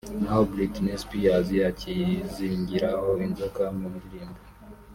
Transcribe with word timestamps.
naho 0.21 0.41
Britney 0.51 0.97
Spears 1.03 1.49
akizingiraho 1.71 3.09
inzoka 3.25 3.63
mu 3.77 3.87
ndirimbo 3.95 4.39